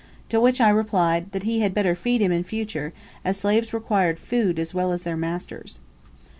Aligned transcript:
To 0.29 0.41
which 0.41 0.59
I 0.59 0.69
replied, 0.69 1.31
that 1.31 1.43
he 1.43 1.59
had 1.59 1.75
better 1.75 1.93
feed 1.93 2.21
him 2.21 2.31
in 2.31 2.43
future, 2.43 2.91
as 3.23 3.37
slaves 3.37 3.71
required 3.71 4.17
food 4.17 4.57
as 4.57 4.73
well 4.73 4.91
as 4.91 5.03
their 5.03 5.15
masters. 5.15 5.79